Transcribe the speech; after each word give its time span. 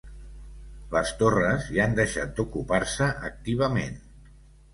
Les 0.95 1.11
torres 1.19 1.67
ja 1.75 1.83
han 1.83 1.93
deixat 1.99 2.33
d'ocupar-se 2.41 3.11
activament. 3.29 4.03